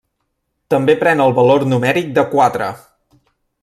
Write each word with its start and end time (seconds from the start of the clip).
També 0.73 0.95
pren 1.03 1.21
el 1.27 1.37
valor 1.41 1.69
numèric 1.75 2.11
de 2.19 2.27
quatre. 2.35 2.75